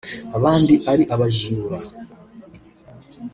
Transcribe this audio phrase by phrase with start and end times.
[0.37, 1.77] abandi ari abajura